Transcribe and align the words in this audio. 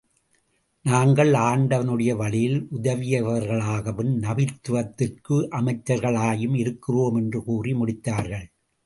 நாங்கள் 0.85 1.33
ஆண்டவனுடைய 1.33 2.15
வழியில் 2.15 2.67
உதவியவர்களாயும், 2.81 4.09
நபித்துவத்திற்கு 4.21 5.37
அமைச்சர்களாயும் 5.51 6.55
இருக்கின்றோம் 6.55 7.15
என்று 7.15 7.43
கூறி 7.43 7.73
முடித்தார்கள். 7.73 8.47